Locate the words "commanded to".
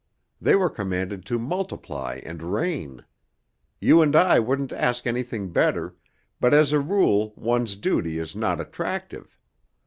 0.71-1.37